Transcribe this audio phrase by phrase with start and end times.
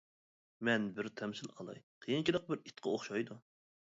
[0.69, 3.39] مەن بىر تەمسىل ئالاي، قىيىنچىلىق بىر ئىتقا ئوخشايدۇ.